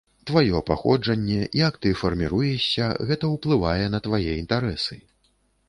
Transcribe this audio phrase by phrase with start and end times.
[0.27, 5.01] Тваё паходжанне, як ты фарміруешся, гэта ўплывае на твае інтарэсы.